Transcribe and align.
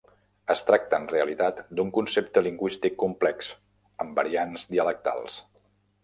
Es 0.51 0.61
tracta 0.67 0.99
en 0.99 1.03
realitat 1.09 1.59
d'un 1.79 1.91
concepte 1.97 2.41
lingüístic 2.47 2.95
complex, 3.03 3.51
amb 4.05 4.17
variants 4.21 4.65
dialectals. 4.73 5.37